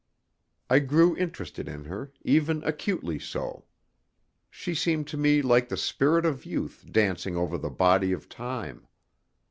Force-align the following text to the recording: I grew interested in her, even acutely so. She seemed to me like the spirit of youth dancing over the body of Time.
I 0.67 0.79
grew 0.79 1.15
interested 1.15 1.67
in 1.69 1.83
her, 1.83 2.11
even 2.23 2.63
acutely 2.63 3.19
so. 3.19 3.65
She 4.49 4.73
seemed 4.73 5.05
to 5.09 5.15
me 5.17 5.43
like 5.43 5.69
the 5.69 5.77
spirit 5.77 6.25
of 6.25 6.43
youth 6.43 6.85
dancing 6.89 7.35
over 7.37 7.55
the 7.55 7.69
body 7.69 8.11
of 8.11 8.27
Time. 8.27 8.87